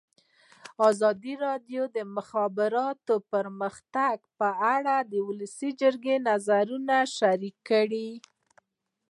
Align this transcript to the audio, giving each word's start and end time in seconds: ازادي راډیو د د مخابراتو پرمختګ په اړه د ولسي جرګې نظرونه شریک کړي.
ازادي 0.89 1.33
راډیو 1.45 1.81
د 1.89 1.89
د 1.95 1.97
مخابراتو 2.15 3.15
پرمختګ 3.31 4.17
په 4.39 4.49
اړه 4.75 4.95
د 5.11 5.13
ولسي 5.27 5.69
جرګې 5.81 6.15
نظرونه 6.29 6.95
شریک 7.17 7.55
کړي. 7.69 8.09